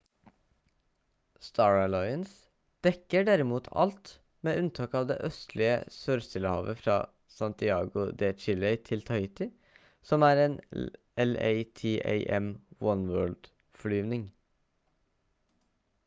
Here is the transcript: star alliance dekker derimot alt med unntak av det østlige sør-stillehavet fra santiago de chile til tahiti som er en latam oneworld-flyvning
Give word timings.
star 1.47 1.73
alliance 1.81 2.31
dekker 2.87 3.27
derimot 3.27 3.67
alt 3.83 4.09
med 4.47 4.61
unntak 4.61 4.95
av 5.01 5.05
det 5.11 5.17
østlige 5.27 5.75
sør-stillehavet 5.97 6.81
fra 6.85 6.95
santiago 7.35 8.07
de 8.23 8.31
chile 8.45 8.73
til 8.89 9.05
tahiti 9.11 9.49
som 10.13 10.25
er 10.31 10.43
en 10.47 10.57
latam 10.73 12.51
oneworld-flyvning 12.95 14.25